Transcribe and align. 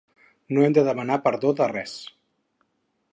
No 0.55 0.63
hem 0.67 0.75
de 0.77 0.83
demanar 0.87 1.19
perdó 1.27 1.53
de 1.61 1.69
res. 1.73 1.95